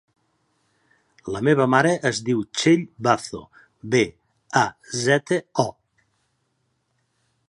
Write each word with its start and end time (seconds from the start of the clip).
La 1.33 1.41
meva 1.47 1.67
mare 1.73 1.91
es 2.11 2.21
diu 2.29 2.41
Txell 2.59 2.87
Bazo: 3.09 3.41
be, 3.97 4.01
a, 4.63 4.63
zeta, 5.03 5.41
o. 5.65 5.67